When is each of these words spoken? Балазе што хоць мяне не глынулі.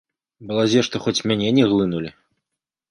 Балазе 0.51 0.81
што 0.89 1.03
хоць 1.05 1.23
мяне 1.31 1.47
не 1.59 1.69
глынулі. 1.75 2.09